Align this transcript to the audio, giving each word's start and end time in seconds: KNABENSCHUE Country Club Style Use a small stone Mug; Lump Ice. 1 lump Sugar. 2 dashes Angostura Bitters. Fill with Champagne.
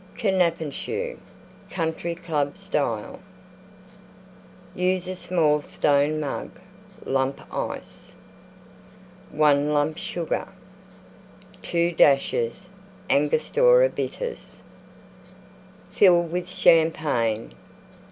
KNABENSCHUE 0.15 1.19
Country 1.69 2.15
Club 2.15 2.57
Style 2.57 3.19
Use 4.73 5.07
a 5.07 5.13
small 5.13 5.61
stone 5.61 6.19
Mug; 6.19 6.49
Lump 7.05 7.41
Ice. 7.55 8.15
1 9.29 9.71
lump 9.71 9.99
Sugar. 9.99 10.47
2 11.61 11.91
dashes 11.91 12.69
Angostura 13.11 13.89
Bitters. 13.89 14.63
Fill 15.91 16.23
with 16.23 16.49
Champagne. 16.49 17.53